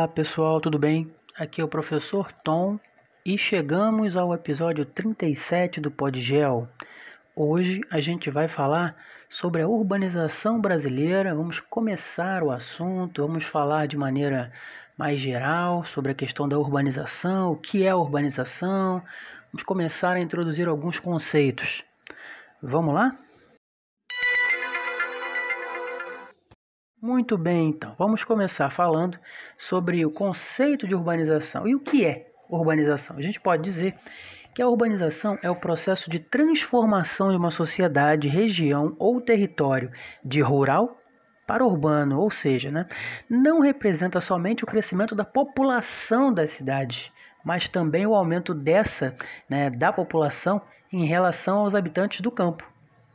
[0.00, 1.14] Olá pessoal, tudo bem?
[1.36, 2.80] Aqui é o professor Tom
[3.22, 6.66] e chegamos ao episódio 37 do Podgel.
[7.36, 8.94] Hoje a gente vai falar
[9.28, 11.34] sobre a urbanização brasileira.
[11.34, 14.50] Vamos começar o assunto, vamos falar de maneira
[14.96, 19.02] mais geral sobre a questão da urbanização, o que é urbanização.
[19.52, 21.84] Vamos começar a introduzir alguns conceitos.
[22.62, 23.18] Vamos lá?
[27.02, 29.18] Muito bem, então, vamos começar falando
[29.56, 31.66] sobre o conceito de urbanização.
[31.66, 33.16] E o que é urbanização?
[33.16, 33.94] A gente pode dizer
[34.54, 39.90] que a urbanização é o processo de transformação de uma sociedade, região ou território
[40.22, 41.00] de rural
[41.46, 42.86] para urbano, ou seja, né,
[43.30, 47.10] não representa somente o crescimento da população das cidades,
[47.42, 49.16] mas também o aumento dessa,
[49.48, 50.60] né, da população
[50.92, 52.69] em relação aos habitantes do campo.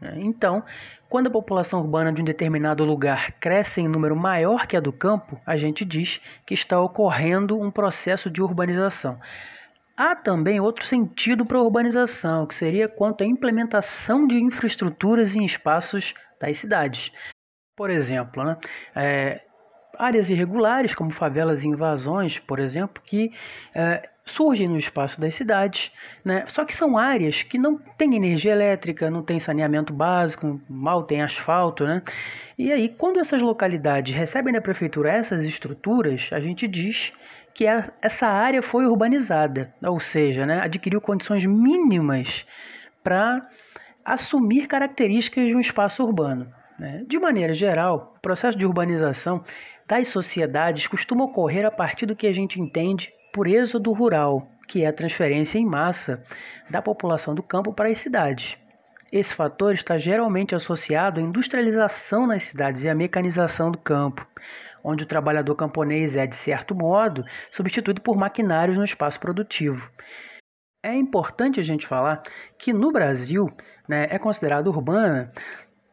[0.00, 0.14] Né?
[0.18, 0.62] Então,
[1.08, 4.92] quando a população urbana de um determinado lugar cresce em número maior que a do
[4.92, 9.18] campo, a gente diz que está ocorrendo um processo de urbanização.
[9.96, 15.44] Há também outro sentido para a urbanização, que seria quanto à implementação de infraestruturas em
[15.44, 17.10] espaços das cidades.
[17.76, 18.56] Por exemplo, né,
[18.94, 19.42] é,
[19.96, 23.32] áreas irregulares, como favelas e invasões, por exemplo, que
[23.74, 25.90] é, surgem no espaço das cidades,
[26.24, 26.44] né?
[26.46, 31.22] Só que são áreas que não têm energia elétrica, não tem saneamento básico, mal tem
[31.22, 32.02] asfalto, né?
[32.56, 37.12] E aí, quando essas localidades recebem da prefeitura essas estruturas, a gente diz
[37.54, 42.46] que a, essa área foi urbanizada, ou seja, né, adquiriu condições mínimas
[43.02, 43.48] para
[44.04, 46.52] assumir características de um espaço urbano.
[46.78, 47.04] Né?
[47.06, 49.42] De maneira geral, o processo de urbanização
[49.88, 54.84] das sociedades costuma ocorrer a partir do que a gente entende por êxodo rural, que
[54.84, 56.22] é a transferência em massa
[56.68, 58.58] da população do campo para as cidades.
[59.10, 64.26] Esse fator está geralmente associado à industrialização nas cidades e à mecanização do campo,
[64.84, 69.90] onde o trabalhador camponês é, de certo modo, substituído por maquinários no espaço produtivo.
[70.84, 72.22] É importante a gente falar
[72.58, 73.50] que no Brasil
[73.88, 75.32] né, é considerado urbana,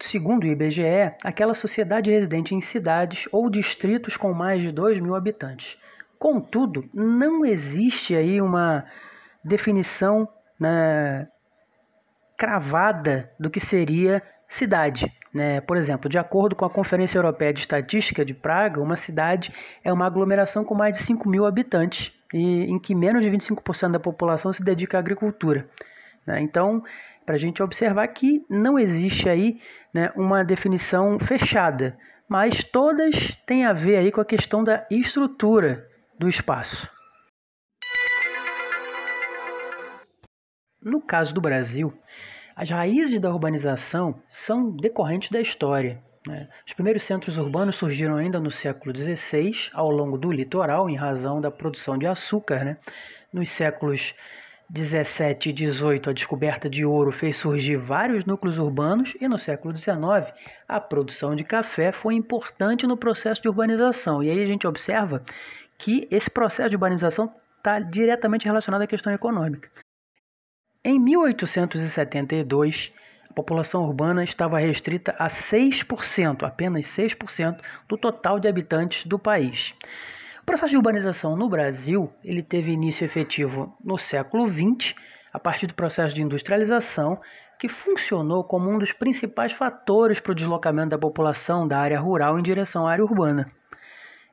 [0.00, 5.14] segundo o IBGE, aquela sociedade residente em cidades ou distritos com mais de 2 mil
[5.14, 5.76] habitantes.
[6.18, 8.84] Contudo, não existe aí uma
[9.44, 11.28] definição né,
[12.36, 15.12] cravada do que seria cidade.
[15.32, 15.60] Né?
[15.60, 19.52] Por exemplo, de acordo com a Conferência Europeia de Estatística de Praga, uma cidade
[19.84, 23.92] é uma aglomeração com mais de 5 mil habitantes e em que menos de 25%
[23.92, 25.68] da população se dedica à agricultura.
[26.28, 26.42] Né?
[26.42, 26.84] Então,
[27.24, 29.58] para a gente observar que não existe aí
[29.94, 35.88] né, uma definição fechada, mas todas têm a ver aí com a questão da estrutura
[36.18, 36.86] do espaço.
[40.82, 41.92] No caso do Brasil,
[42.54, 46.02] as raízes da urbanização são decorrentes da história.
[46.26, 46.46] Né?
[46.66, 51.40] Os primeiros centros urbanos surgiram ainda no século XVI, ao longo do litoral, em razão
[51.40, 52.64] da produção de açúcar.
[52.64, 52.76] Né?
[53.32, 54.14] Nos séculos
[54.70, 59.72] 17 e 18, a descoberta de ouro fez surgir vários núcleos urbanos e no século
[59.72, 60.30] 19,
[60.68, 64.22] a produção de café foi importante no processo de urbanização.
[64.22, 65.22] E aí a gente observa
[65.78, 69.70] que esse processo de urbanização está diretamente relacionado à questão econômica.
[70.84, 72.92] Em 1872,
[73.30, 77.58] a população urbana estava restrita a 6%, apenas 6%
[77.88, 79.74] do total de habitantes do país.
[80.48, 84.94] O processo de urbanização no Brasil ele teve início efetivo no século XX,
[85.30, 87.20] a partir do processo de industrialização,
[87.58, 92.38] que funcionou como um dos principais fatores para o deslocamento da população da área rural
[92.38, 93.52] em direção à área urbana.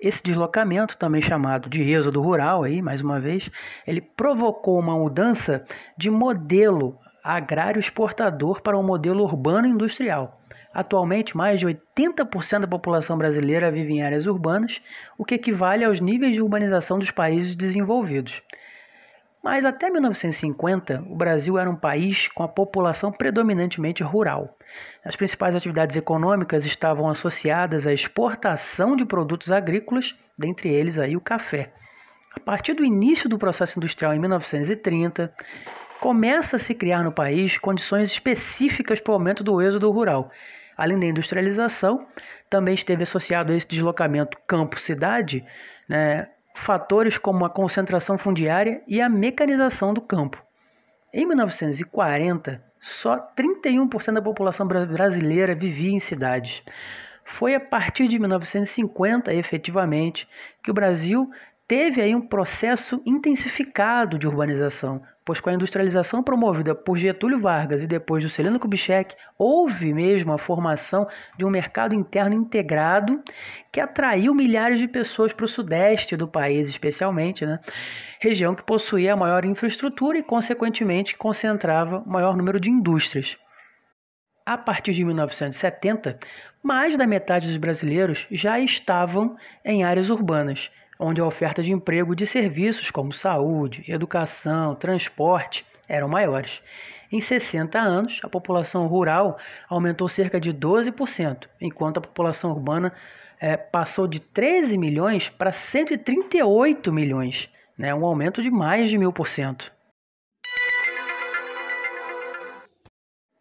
[0.00, 3.50] Esse deslocamento, também chamado de êxodo rural, aí, mais uma vez,
[3.86, 5.62] ele provocou uma mudança
[5.94, 10.40] de modelo agrário exportador para um modelo urbano industrial.
[10.72, 14.80] Atualmente, mais de 80% da população brasileira vive em áreas urbanas,
[15.16, 18.42] o que equivale aos níveis de urbanização dos países desenvolvidos.
[19.42, 24.58] Mas até 1950, o Brasil era um país com a população predominantemente rural.
[25.04, 31.20] As principais atividades econômicas estavam associadas à exportação de produtos agrícolas, dentre eles aí o
[31.20, 31.72] café.
[32.34, 35.32] A partir do início do processo industrial em 1930,
[36.00, 40.30] começa a se criar no país condições específicas para o aumento do êxodo rural.
[40.78, 42.06] Além da industrialização,
[42.48, 45.44] também esteve associado a esse deslocamento campo-cidade,
[45.88, 50.40] né, fatores como a concentração fundiária e a mecanização do campo.
[51.12, 56.62] Em 1940, só 31% da população brasileira vivia em cidades.
[57.26, 60.28] Foi a partir de 1950, efetivamente,
[60.62, 61.28] que o Brasil
[61.66, 67.82] teve aí um processo intensificado de urbanização, pois com a industrialização promovida por Getúlio Vargas
[67.82, 73.22] e depois do Celino Kubitschek, houve mesmo a formação de um mercado interno integrado
[73.70, 77.60] que atraiu milhares de pessoas para o sudeste do país, especialmente, né?
[78.18, 83.36] região que possuía a maior infraestrutura e, consequentemente, concentrava o maior número de indústrias.
[84.46, 86.18] A partir de 1970,
[86.62, 92.14] mais da metade dos brasileiros já estavam em áreas urbanas, onde a oferta de emprego
[92.16, 96.60] de serviços como saúde, educação, transporte eram maiores.
[97.10, 102.92] Em 60 anos, a população rural aumentou cerca de 12%, enquanto a população urbana
[103.40, 109.12] é, passou de 13 milhões para 138 milhões, né, um aumento de mais de mil
[109.12, 109.72] por cento.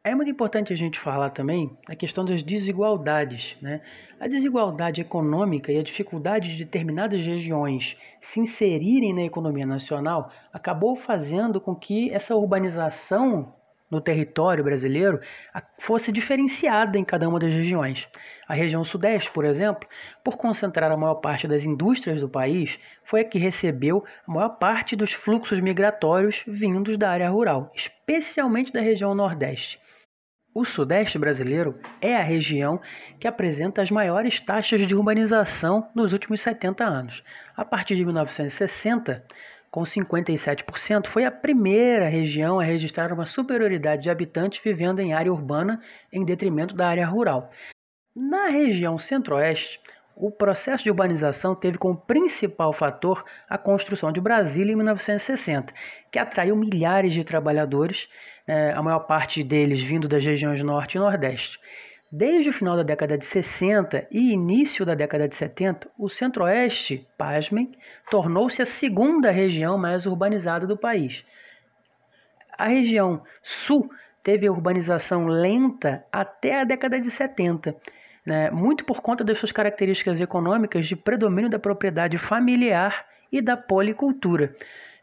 [0.08, 3.58] É muito importante a gente falar também a questão das desigualdades.
[3.62, 3.82] Né?
[4.18, 10.96] A desigualdade econômica e a dificuldade de determinadas regiões se inserirem na economia nacional acabou
[10.96, 13.54] fazendo com que essa urbanização
[13.92, 15.20] no território brasileiro
[15.78, 18.08] fosse diferenciada em cada uma das regiões.
[18.48, 19.90] A região Sudeste, por exemplo,
[20.24, 24.58] por concentrar a maior parte das indústrias do país, foi a que recebeu a maior
[24.58, 29.86] parte dos fluxos migratórios vindos da área rural, especialmente da região Nordeste.
[30.60, 32.82] O Sudeste brasileiro é a região
[33.20, 37.24] que apresenta as maiores taxas de urbanização nos últimos 70 anos.
[37.56, 39.24] A partir de 1960,
[39.70, 45.32] com 57%, foi a primeira região a registrar uma superioridade de habitantes vivendo em área
[45.32, 45.80] urbana
[46.12, 47.52] em detrimento da área rural.
[48.16, 49.80] Na região Centro-Oeste,
[50.20, 55.72] o processo de urbanização teve como principal fator a construção de Brasília em 1960,
[56.12, 58.10] que atraiu milhares de trabalhadores,
[58.48, 61.60] é, a maior parte deles vindo das regiões Norte e Nordeste.
[62.12, 67.06] Desde o final da década de 60 e início da década de 70, o Centro-Oeste,
[67.16, 67.74] pasmem,
[68.10, 71.24] tornou-se a segunda região mais urbanizada do país.
[72.58, 73.92] A região Sul
[74.24, 77.76] teve urbanização lenta até a década de 70
[78.28, 83.56] né, muito por conta das suas características econômicas de predomínio da propriedade familiar e da
[83.56, 84.54] policultura,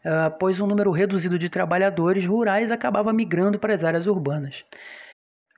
[0.05, 4.63] uh, pois um número reduzido de trabalhadores rurais acabava migrando para as áreas urbanas.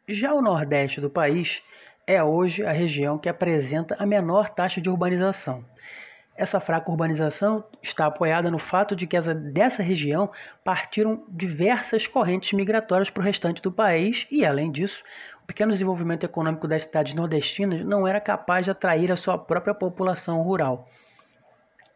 [0.07, 1.61] Já o nordeste do país
[2.07, 5.65] é hoje a região que apresenta a menor taxa de urbanização.
[6.37, 10.31] Essa fraca urbanização está apoiada no fato de que essa, dessa região
[10.63, 15.03] partiram diversas correntes migratórias para o restante do país e, além disso,
[15.47, 20.41] pequeno desenvolvimento econômico das cidades nordestinas não era capaz de atrair a sua própria população
[20.41, 20.85] rural.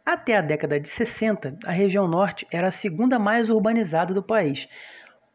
[0.05, 4.67] Até a década de 60, a região norte era a segunda mais urbanizada do país,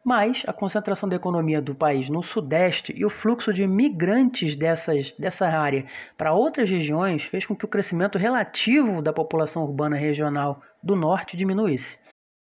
[0.03, 5.11] mas a concentração da economia do país no Sudeste e o fluxo de migrantes dessas,
[5.13, 5.85] dessa área
[6.17, 11.37] para outras regiões fez com que o crescimento relativo da população urbana regional do Norte
[11.37, 11.99] diminuísse.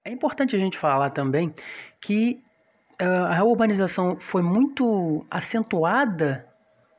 [0.04, 1.54] É importante a gente falar também
[2.02, 2.42] que
[3.06, 6.48] a urbanização foi muito acentuada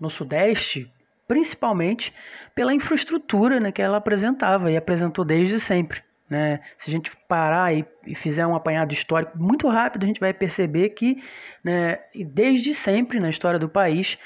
[0.01, 0.93] no Sudeste,
[1.29, 2.13] principalmente
[2.55, 6.03] pela infraestrutura né, que ela apresentava e apresentou desde sempre.
[6.29, 6.61] Né?
[6.77, 10.33] Se a gente parar e, e, fizer um apanhado histórico muito rápido, a gente vai
[10.33, 11.23] perceber que,
[11.63, 14.19] né, desde sempre na história do país,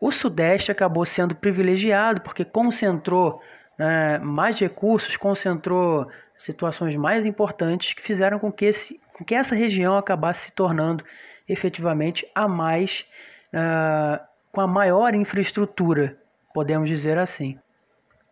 [0.00, 3.40] o Sudeste acabou sendo privilegiado porque concentrou
[3.78, 9.54] né, mais recursos, concentrou situações mais importantes que fizeram com que, esse, com que essa
[9.54, 11.04] região acabasse se tornando
[11.48, 13.04] efetivamente a mais
[13.52, 16.18] uh, com a maior infraestrutura,
[16.52, 17.58] podemos dizer assim.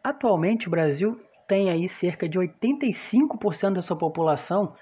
[0.02, 4.74] Atualmente o Brasil tem aí cerca de 85% da sua população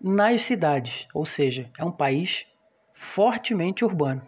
[0.00, 2.46] nas cidades, ou seja, é um país
[2.92, 4.22] fortemente urbano.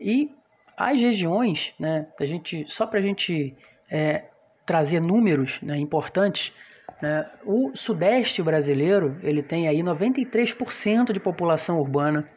[0.00, 0.34] E
[0.76, 3.54] as regiões, né, a gente, só para a gente
[3.90, 4.24] é,
[4.64, 6.54] trazer números né, importantes,
[7.00, 12.28] né, o sudeste brasileiro ele tem aí 93% de população urbana.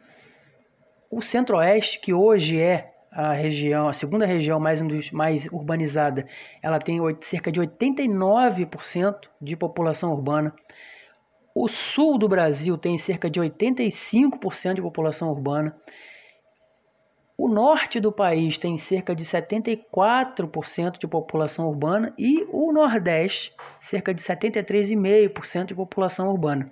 [1.10, 4.82] O centro-oeste, que hoje é a região, a segunda região mais,
[5.12, 6.26] mais urbanizada,
[6.60, 10.52] ela tem cerca de 89% de população urbana.
[11.54, 15.76] O sul do Brasil tem cerca de 85% de população urbana.
[17.36, 24.14] O norte do país tem cerca de 74% de população urbana e o nordeste, cerca
[24.14, 26.70] de 73,5% de população urbana.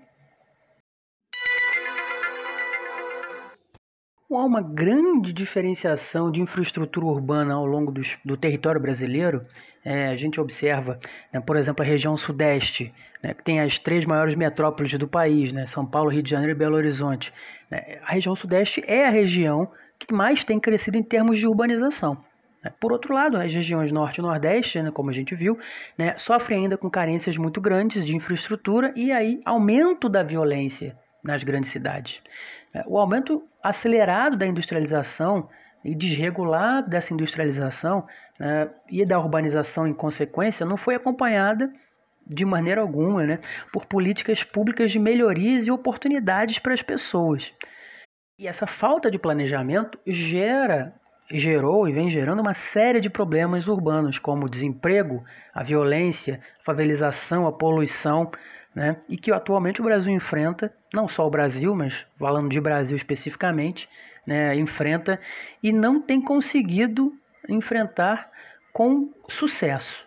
[4.31, 9.45] há uma grande diferenciação de infraestrutura urbana ao longo do, do território brasileiro.
[9.85, 10.99] É, a gente observa,
[11.33, 12.93] né, por exemplo, a região sudeste,
[13.23, 16.53] né, que tem as três maiores metrópoles do país, né, São Paulo, Rio de Janeiro
[16.53, 17.33] e Belo Horizonte.
[17.71, 19.71] Né, a região sudeste é a região
[20.07, 22.17] que mais tem crescido em termos de urbanização.
[22.63, 22.73] Né.
[22.81, 25.59] Por outro lado, as regiões norte e nordeste, né, como a gente viu,
[25.97, 31.45] né, sofrem ainda com carências muito grandes de infraestrutura e aí aumento da violência nas
[31.45, 32.23] grandes cidades.
[32.75, 35.49] É, o aumento acelerado da industrialização
[35.85, 38.07] e desregulado dessa industrialização
[38.39, 41.73] né, e da urbanização em consequência não foi acompanhada
[42.27, 43.41] de maneira alguma né,
[43.73, 47.53] por políticas públicas de melhorias e oportunidades para as pessoas.
[48.43, 50.93] E essa falta de planejamento gera
[51.31, 55.23] gerou e vem gerando uma série de problemas urbanos, como o desemprego,
[55.55, 58.33] a violência, a favelização, a poluição,
[58.75, 58.97] né?
[59.09, 63.89] e que atualmente o Brasil enfrenta, não só o Brasil, mas falando de Brasil especificamente,
[64.27, 64.57] né?
[64.57, 65.21] enfrenta
[65.63, 67.15] e não tem conseguido
[67.49, 68.29] enfrentar
[68.73, 70.05] com sucesso.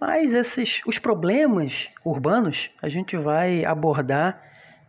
[0.00, 4.40] Mas esses os problemas urbanos a gente vai abordar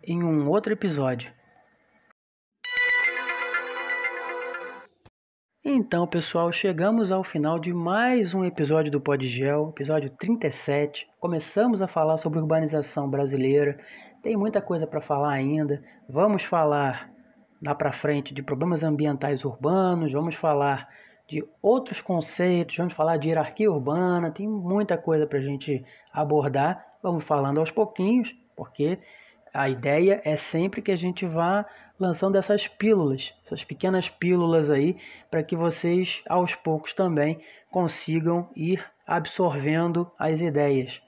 [0.03, 1.33] em um outro episódio.
[5.67, 11.09] Então, pessoal, chegamos ao final de mais um episódio do Podgel, episódio 37.
[11.19, 13.79] Começamos a falar sobre urbanização brasileira.
[14.21, 15.83] Tem muita coisa para falar ainda.
[16.07, 17.11] Vamos falar
[17.59, 20.87] lá para frente de problemas ambientais urbanos, vamos falar
[21.27, 26.85] de outros conceitos, vamos falar de hierarquia urbana, tem muita coisa para a gente abordar.
[27.01, 28.99] Vamos falando aos pouquinhos, porque
[29.55, 31.65] a ideia é sempre que a gente vá
[31.97, 34.97] lançando essas pílulas, essas pequenas pílulas aí,
[35.31, 37.39] para que vocês aos poucos também
[37.71, 41.01] consigam ir absorvendo as ideias.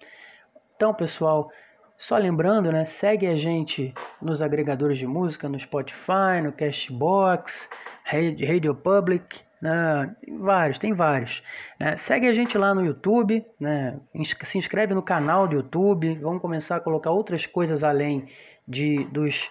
[0.78, 1.52] Então, pessoal,
[1.98, 7.70] só lembrando, né, segue a gente nos agregadores de música, no Spotify, no Cashbox,
[8.06, 11.44] Radio Public, né, vários, tem vários.
[11.80, 11.98] Né?
[11.98, 14.00] Segue a gente lá no YouTube, né?
[14.24, 18.28] se inscreve no canal do YouTube, vamos começar a colocar outras coisas além
[18.68, 19.50] de, dos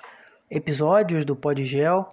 [0.50, 2.12] episódios do Podgel.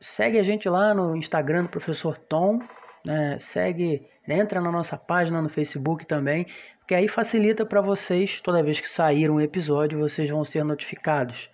[0.00, 2.58] Segue a gente lá no Instagram do Professor Tom,
[3.04, 3.36] né?
[3.38, 6.46] segue, entra na nossa página no Facebook também,
[6.86, 11.50] que aí facilita para vocês, toda vez que sair um episódio, vocês vão ser notificados.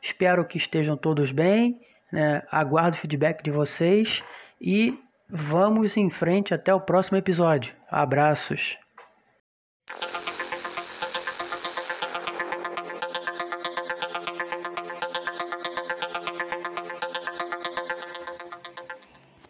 [0.00, 2.42] Espero que estejam todos bem, né?
[2.50, 4.22] aguardo o feedback de vocês
[4.60, 4.98] e
[5.30, 7.74] vamos em frente até o próximo episódio.
[7.90, 8.79] Abraços!